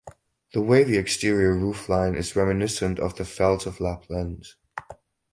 [0.53, 4.47] The wavy exterior roofline is reminiscent of the fells of Lapland.